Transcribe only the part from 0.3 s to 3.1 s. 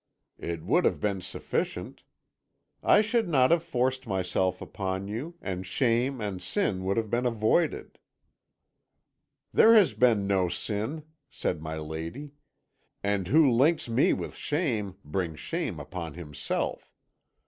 It would have been sufficient. I